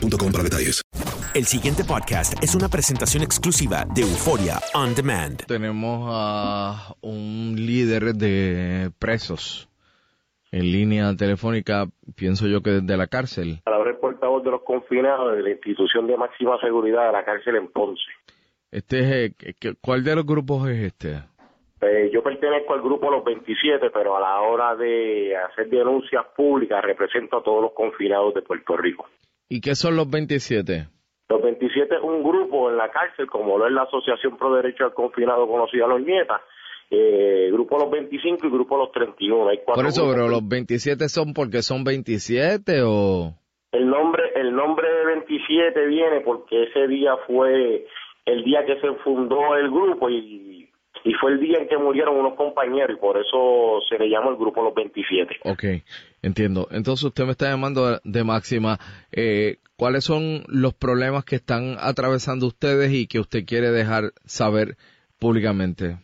[0.00, 0.82] boostmobile.com para detalles.
[1.34, 5.44] El siguiente podcast es una presentación exclusiva de Euforia On Demand.
[5.46, 9.68] Tenemos a un líder de presos
[10.52, 13.60] en línea telefónica, pienso yo que desde la cárcel.
[13.64, 17.56] Palabra el portavoz de los confinados de la institución de máxima seguridad de la cárcel
[17.56, 18.02] en Ponce.
[18.70, 21.22] Este es, eh, ¿qué- ¿Cuál de los grupos es este?
[21.82, 26.82] Eh, yo pertenezco al grupo Los 27, pero a la hora de hacer denuncias públicas
[26.82, 29.06] represento a todos los confinados de Puerto Rico.
[29.48, 30.88] ¿Y qué son los 27?
[31.28, 34.84] Los 27 es un grupo en la cárcel, como lo es la Asociación Pro Derecho
[34.84, 36.40] al Confinado conocida Los Nietas,
[36.90, 39.48] eh, Grupo Los 25 y Grupo Los 31.
[39.48, 40.14] Hay cuatro Por eso, grupos.
[40.14, 43.34] pero los 27 son porque son 27 o...
[43.72, 47.86] El nombre, el nombre de 27 viene porque ese día fue
[48.24, 50.55] el día que se fundó el grupo y,
[51.08, 54.30] y fue el día en que murieron unos compañeros y por eso se le llama
[54.30, 55.36] el grupo Los 27.
[55.44, 55.64] Ok,
[56.22, 56.66] entiendo.
[56.72, 58.78] Entonces usted me está llamando de máxima.
[59.12, 64.76] Eh, ¿Cuáles son los problemas que están atravesando ustedes y que usted quiere dejar saber
[65.20, 65.98] públicamente?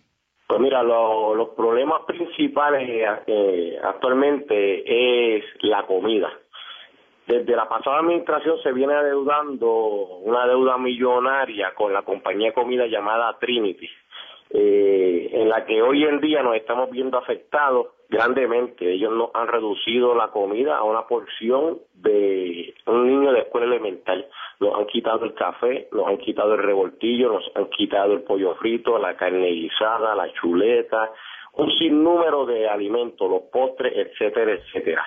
[0.46, 2.86] Pues mira, lo- los problemas principales
[3.26, 6.28] eh, actualmente es la comida.
[7.26, 9.68] Desde la pasada administración se viene adeudando
[10.24, 13.90] una deuda millonaria con la compañía de comida llamada Trinity, eh,
[15.52, 18.90] la que hoy en día nos estamos viendo afectados grandemente.
[18.90, 24.26] Ellos nos han reducido la comida a una porción de un niño de escuela elemental.
[24.60, 28.54] Nos han quitado el café, nos han quitado el revoltillo, nos han quitado el pollo
[28.54, 31.10] frito, la carne guisada, la chuleta,
[31.54, 35.06] un sinnúmero de alimentos, los postres, etcétera, etcétera.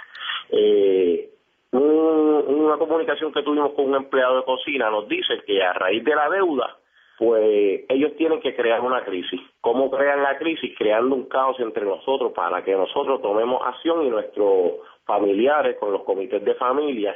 [0.52, 1.30] Eh,
[1.72, 6.04] un- una comunicación que tuvimos con un empleado de cocina nos dice que a raíz
[6.04, 6.78] de la deuda,
[7.18, 9.40] pues ellos tienen que crear una crisis.
[9.62, 10.74] ¿Cómo crean la crisis?
[10.78, 14.74] Creando un caos entre nosotros para que nosotros tomemos acción y nuestros
[15.06, 17.16] familiares con los comités de familia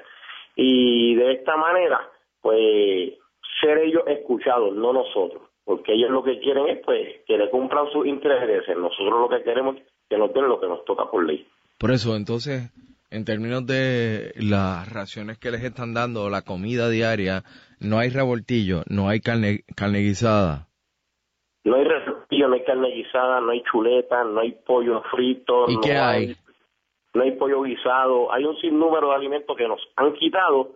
[0.55, 2.01] y de esta manera,
[2.41, 3.13] pues
[3.61, 7.89] ser ellos escuchados, no nosotros, porque ellos lo que quieren es pues que le cumplan
[7.91, 8.77] sus intereses.
[8.77, 11.45] Nosotros lo que queremos es que nos den lo que nos toca por ley.
[11.77, 12.71] Por eso, entonces,
[13.11, 17.43] en términos de las raciones que les están dando, la comida diaria,
[17.79, 20.67] no hay revoltillo, no hay carne, carne guisada.
[21.63, 25.69] No hay refresquillo, no hay carne guisada, no hay chuleta, no hay pollo frito.
[25.69, 26.35] ¿Y no qué hay?
[27.13, 28.31] No hay pollo guisado.
[28.31, 30.75] Hay un sinnúmero de alimentos que nos han quitado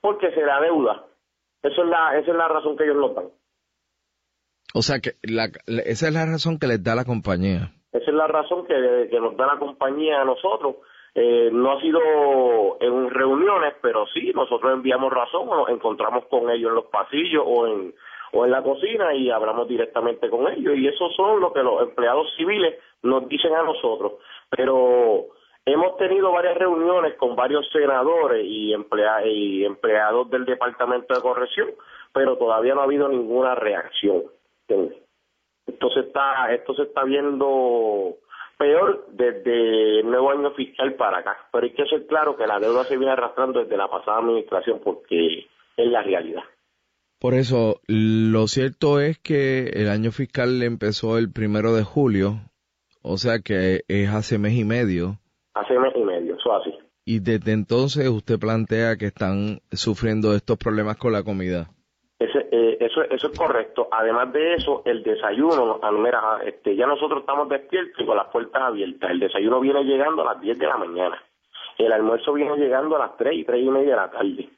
[0.00, 1.04] porque se da deuda.
[1.62, 3.24] Eso es la, esa es la razón que ellos nos dan.
[4.74, 7.72] O sea, que la- la- esa es la razón que les da la compañía.
[7.92, 10.76] Esa es la razón que, que nos da la compañía a nosotros.
[11.20, 12.00] Eh, no ha sido
[12.78, 17.66] en reuniones, pero sí, nosotros enviamos razón nos encontramos con ellos en los pasillos o
[17.66, 17.92] en,
[18.34, 20.76] o en la cocina y hablamos directamente con ellos.
[20.76, 24.12] Y eso son lo que los empleados civiles nos dicen a nosotros.
[24.48, 25.24] Pero
[25.66, 31.70] hemos tenido varias reuniones con varios senadores y, emplea- y empleados del Departamento de Corrección,
[32.12, 34.22] pero todavía no ha habido ninguna reacción.
[35.90, 38.14] se está, esto se está viendo
[38.58, 41.36] peor desde el nuevo año fiscal para acá.
[41.52, 44.80] Pero hay que ser claro que la deuda se viene arrastrando desde la pasada administración
[44.84, 45.46] porque
[45.76, 46.42] es la realidad.
[47.20, 52.40] Por eso, lo cierto es que el año fiscal empezó el primero de julio,
[53.02, 55.18] o sea que es hace mes y medio.
[55.54, 56.72] Hace mes y medio, eso así.
[57.04, 61.70] Y desde entonces usted plantea que están sufriendo estos problemas con la comida.
[62.50, 63.88] Eh, eso, eso es correcto.
[63.90, 68.62] Además de eso, el desayuno, mira, este, ya nosotros estamos despiertos y con las puertas
[68.62, 69.10] abiertas.
[69.10, 71.22] El desayuno viene llegando a las 10 de la mañana.
[71.76, 74.48] El almuerzo viene llegando a las 3 y 3 y media de la tarde.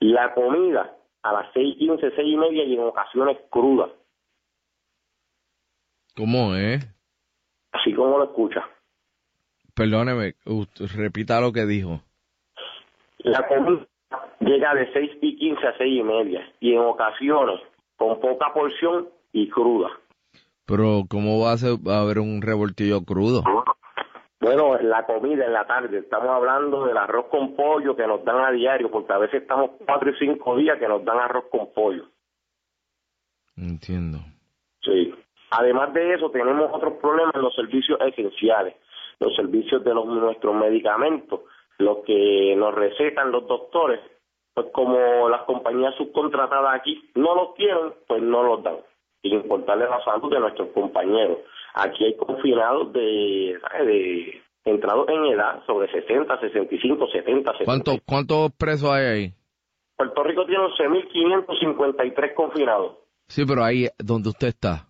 [0.00, 3.88] La comida a las 6 y 15, 6 y media y en ocasiones cruda.
[6.16, 6.86] ¿Cómo es?
[7.72, 8.64] Así como lo escucha.
[9.74, 10.34] Perdóneme,
[10.96, 12.00] repita lo que dijo.
[13.18, 13.89] La comida
[14.40, 17.60] llega de 6 y 15 a 6 y media y en ocasiones
[17.96, 19.90] con poca porción y cruda.
[20.66, 23.42] Pero ¿cómo va a, ser, va a haber un revoltillo crudo?
[24.40, 28.40] Bueno, la comida en la tarde, estamos hablando del arroz con pollo que nos dan
[28.40, 31.72] a diario, porque a veces estamos cuatro y cinco días que nos dan arroz con
[31.74, 32.06] pollo.
[33.56, 34.18] Entiendo.
[34.80, 35.14] Sí.
[35.50, 38.76] Además de eso, tenemos otros problemas en los servicios esenciales,
[39.18, 41.40] los servicios de los, nuestros medicamentos,
[41.78, 44.00] los que nos recetan los doctores,
[44.54, 48.76] pues como las compañías subcontratadas aquí no los quieren, pues no los dan,
[49.22, 51.38] sin importarle la salud de nuestros compañeros.
[51.74, 57.64] Aquí hay confinados de, de entrados en edad sobre 60, 65, 70, 70.
[57.64, 59.32] ¿Cuánto, ¿Cuántos presos hay ahí?
[59.96, 62.96] Puerto Rico tiene 11.553 confinados.
[63.28, 64.86] Sí, pero ahí donde usted está.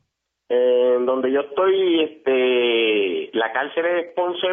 [0.48, 4.48] En donde yo estoy, este, la cárcel es Ponce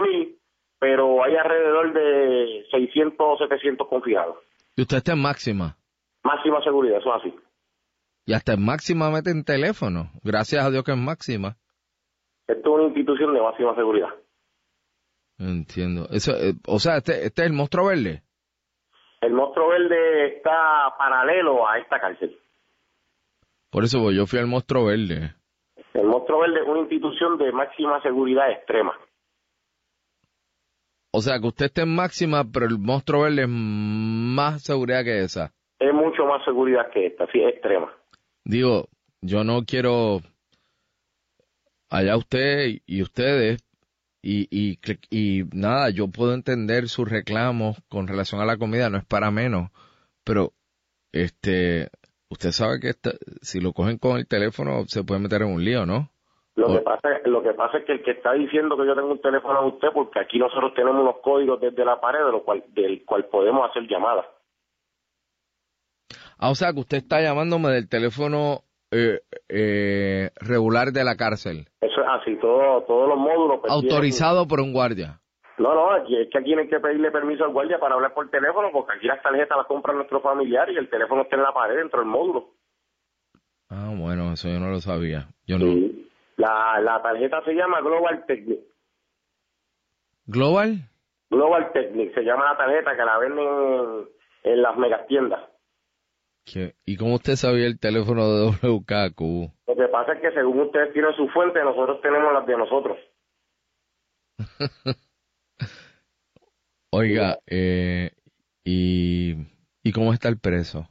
[0.80, 4.38] pero hay alrededor de 600 o 700 confinados.
[4.78, 5.76] ¿Y usted está en máxima?
[6.24, 7.36] Máxima seguridad, eso es así.
[8.28, 10.12] Y hasta en máxima meten teléfono.
[10.24, 11.56] Gracias a Dios que es máxima.
[12.48, 14.10] Esto es una institución de máxima seguridad.
[15.40, 16.08] Entiendo.
[16.12, 18.22] Eso, eh, o sea, este, este es el monstruo verde.
[19.22, 22.38] El monstruo verde está paralelo a esta cárcel.
[23.72, 25.34] Por eso pues, yo fui al monstruo verde.
[25.96, 28.94] El monstruo verde es una institución de máxima seguridad extrema.
[31.12, 35.20] O sea, que usted esté en máxima, pero el monstruo verde es más seguridad que
[35.20, 35.54] esa.
[35.80, 37.92] Es mucho más seguridad que esta, sí, es extrema.
[38.44, 38.88] Digo,
[39.22, 40.22] yo no quiero
[41.90, 43.64] allá usted y ustedes,
[44.22, 48.98] y, y, y nada, yo puedo entender sus reclamos con relación a la comida, no
[48.98, 49.70] es para menos,
[50.24, 50.54] pero
[51.14, 51.90] este,
[52.30, 52.94] usted sabe que
[53.42, 56.12] si lo cogen con el teléfono se puede meter en un lío, ¿no?
[56.58, 59.12] Lo que, pasa, lo que pasa es que el que está diciendo que yo tengo
[59.12, 62.44] un teléfono a usted, porque aquí nosotros tenemos unos códigos desde la pared de lo
[62.44, 64.26] cual, del cual podemos hacer llamadas.
[66.40, 69.20] Ah, o sea que usted está llamándome del teléfono eh,
[69.50, 71.68] eh, regular de la cárcel.
[71.80, 73.60] Eso es así, todo, todos los módulos.
[73.62, 75.20] Pues, Autorizado por un guardia.
[75.60, 78.32] No, no, aquí es que aquí hay que pedirle permiso al guardia para hablar por
[78.32, 81.54] teléfono, porque aquí las tarjetas las compra nuestro familiar y el teléfono está en la
[81.54, 82.50] pared dentro del módulo.
[83.70, 85.28] Ah, bueno, eso yo no lo sabía.
[85.46, 86.07] Yo no.
[86.38, 88.60] La, la tarjeta se llama Global Technic.
[90.28, 90.90] ¿Global?
[91.30, 94.08] Global Technic, se llama la tarjeta que la venden
[94.44, 95.42] en, las megastiendas.
[96.86, 99.22] ¿Y cómo usted sabía el teléfono de WKQ?
[99.68, 102.98] Lo que pasa es que según ustedes tienen su fuente, nosotros tenemos las de nosotros.
[106.92, 108.12] Oiga, eh,
[108.64, 109.36] y,
[109.84, 110.88] ¿y cómo está el preso?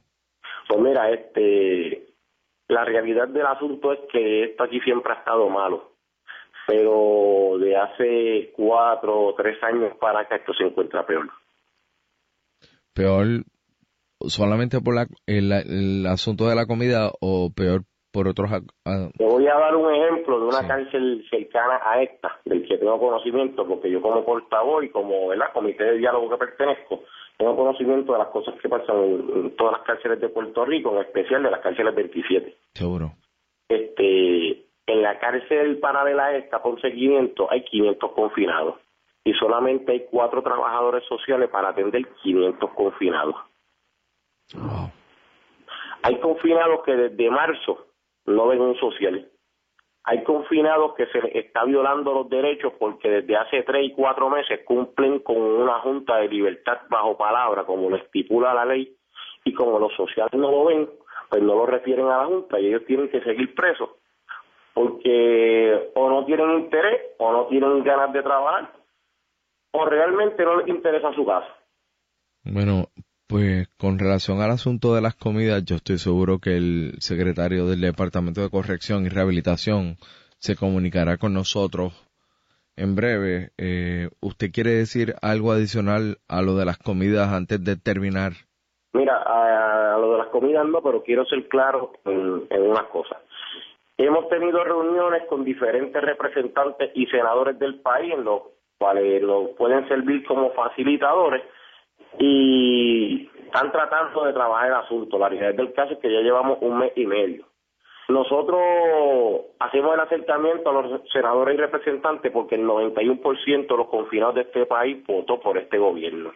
[0.67, 1.66] Pues mira, este,
[2.67, 5.91] la realidad del asunto es que esto aquí siempre ha estado malo,
[6.67, 11.29] pero de hace cuatro o tres años para acá esto se encuentra peor.
[12.93, 13.43] Peor
[14.19, 14.95] solamente por
[15.27, 18.49] el, asunto de la comida o peor por otros...
[18.83, 22.99] Te voy a dar un ejemplo de una cárcel cercana a esta, del que tengo
[22.99, 25.53] conocimiento, porque yo como portavoz y como ¿verdad?
[25.53, 27.03] comité de diálogo que pertenezco,
[27.37, 31.01] tengo conocimiento de las cosas que pasan en, todas las cárceles de Puerto Rico, en
[31.01, 32.57] especial de las cárceles 27.
[32.73, 33.11] Seguro.
[33.69, 38.75] Este, en la cárcel paralela a esta, por seguimiento, hay 500 confinados
[39.23, 43.35] y solamente hay cuatro trabajadores sociales para atender 500 confinados.
[46.01, 47.87] Hay confinados que desde marzo
[48.25, 49.29] no ven un social.
[50.09, 54.29] Hay confinados que se les está violando los derechos porque desde hace tres y cuatro
[54.29, 58.95] meses cumplen con una junta de libertad bajo palabra, como lo estipula la ley,
[59.43, 60.89] y como los sociales no lo ven,
[61.29, 63.89] pues no lo refieren a la junta y ellos tienen que seguir presos
[64.73, 68.71] porque o no tienen interés o no tienen ganas de trabajar
[69.71, 71.47] o realmente no les interesa su casa.
[72.43, 72.86] Bueno,
[73.37, 77.81] pues con relación al asunto de las comidas, yo estoy seguro que el secretario del
[77.81, 79.97] Departamento de Corrección y Rehabilitación
[80.39, 81.93] se comunicará con nosotros
[82.75, 83.51] en breve.
[83.59, 88.31] Eh, ¿Usted quiere decir algo adicional a lo de las comidas antes de terminar?
[88.93, 93.19] Mira, a, lo de las comidas no, pero quiero ser claro en, en unas cosas.
[93.99, 98.41] Hemos tenido reuniones con diferentes representantes y senadores del país en los
[98.79, 101.43] cuales lo pueden servir como facilitadores
[102.19, 102.76] y
[103.57, 105.17] están tratando de trabajar el asunto.
[105.17, 107.45] La realidad del caso es que ya llevamos un mes y medio.
[108.07, 108.61] Nosotros
[109.59, 114.41] hacemos el acercamiento a los senadores y representantes porque el 91% de los confinados de
[114.41, 116.31] este país votó por este gobierno.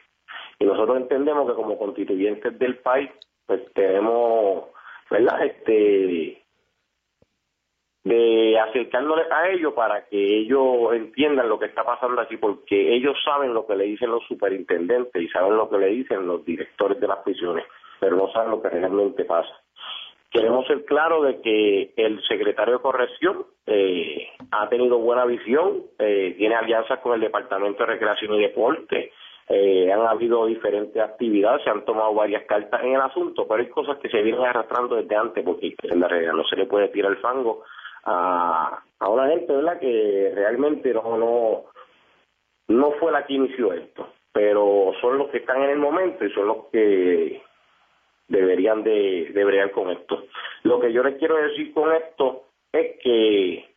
[0.60, 3.10] Y nosotros entendemos que como constituyentes del país,
[3.46, 4.66] pues tenemos,
[5.10, 5.46] ¿verdad?
[5.46, 6.41] Este,
[8.04, 13.16] de acercándoles a ellos para que ellos entiendan lo que está pasando aquí, porque ellos
[13.24, 17.00] saben lo que le dicen los superintendentes y saben lo que le dicen los directores
[17.00, 17.66] de las prisiones,
[18.00, 19.54] pero no saben lo que realmente pasa.
[20.32, 26.34] Queremos ser claros de que el secretario de Corrección eh, ha tenido buena visión, eh,
[26.38, 29.12] tiene alianzas con el Departamento de Recreación y Deporte,
[29.50, 33.70] eh, han habido diferentes actividades, se han tomado varias cartas en el asunto, pero hay
[33.70, 36.88] cosas que se vienen arrastrando desde antes, porque en la realidad no se le puede
[36.88, 37.64] tirar el fango
[38.04, 41.64] a, a una gente verdad que realmente no, no
[42.68, 46.32] no fue la que inició esto pero son los que están en el momento y
[46.32, 47.42] son los que
[48.28, 50.24] deberían de, de con esto.
[50.64, 53.76] Lo que yo les quiero decir con esto es que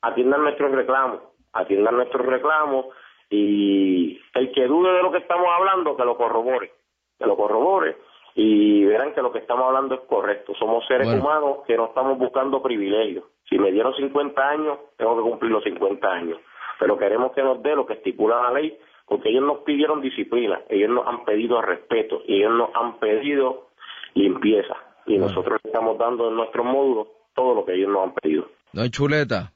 [0.00, 1.20] atiendan nuestros reclamos
[1.52, 2.86] atiendan nuestros reclamos
[3.30, 6.72] y el que dude de lo que estamos hablando que lo corrobore
[7.18, 7.96] que lo corrobore
[8.34, 10.54] y verán que lo que estamos hablando es correcto.
[10.58, 13.24] Somos seres humanos que no estamos buscando privilegios.
[13.48, 16.38] Si me dieron 50 años, tengo que cumplir los 50 años.
[16.78, 20.62] Pero queremos que nos dé lo que estipula la ley, porque ellos nos pidieron disciplina,
[20.68, 23.68] ellos nos han pedido respeto, ellos nos han pedido
[24.14, 24.74] limpieza.
[25.06, 28.48] Y nosotros estamos dando en nuestros módulos todo lo que ellos nos han pedido.
[28.72, 29.52] ¿No hay chuleta?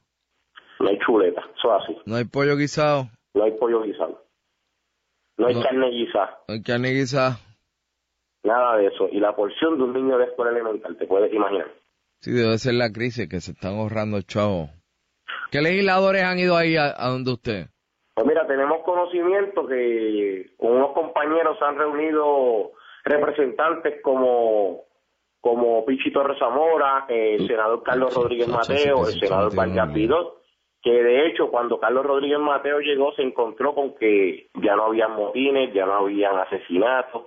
[0.80, 1.99] No hay chuleta, eso es así.
[2.04, 3.09] ¿No hay pollo guisado?
[3.33, 4.23] No hay pollo guisado.
[5.38, 6.38] No hay carne guisada.
[6.49, 7.38] No hay carne guisada.
[8.47, 9.09] Nada de eso.
[9.11, 11.67] Y la porción de un niño de escuela elemental, te puedes imaginar.
[12.21, 14.71] Sí, debe ser la crisis que se están ahorrando chavos.
[15.50, 17.67] ¿Qué legisladores han ido ahí a, donde usted?
[18.15, 22.73] Pues mira, tenemos conocimiento que unos compañeros se han reunido
[23.05, 24.87] representantes como
[25.41, 30.43] como Pichi Torres Zamora, el senador Carlos Rodríguez Mateo, el senador Vargas Pidot,
[30.83, 35.07] que de hecho cuando Carlos Rodríguez Mateo llegó se encontró con que ya no había
[35.07, 37.26] motines, ya no habían asesinatos,